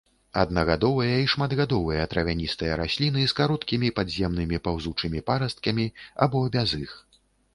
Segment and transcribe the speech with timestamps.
[0.41, 5.85] Аднагадовыя і шматгадовыя травяністыя расліны з кароткімі падземнымі паўзучымі парасткамі
[6.27, 6.99] або без іх.